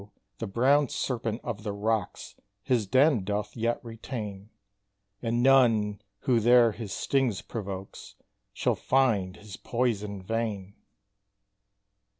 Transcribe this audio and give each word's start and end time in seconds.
the 0.39 0.47
brown 0.47 0.89
Serpent 0.89 1.39
of 1.43 1.61
the 1.61 1.71
Rocks 1.73 2.33
His 2.63 2.87
den 2.87 3.23
doth 3.23 3.55
yet 3.55 3.79
retain; 3.85 4.49
And 5.21 5.43
none 5.43 6.01
who 6.21 6.39
there 6.39 6.71
his 6.71 6.91
stings 6.91 7.43
provokes 7.43 8.15
Shall 8.51 8.73
find 8.73 9.35
his 9.37 9.57
poison 9.57 10.23
vain! 10.23 10.73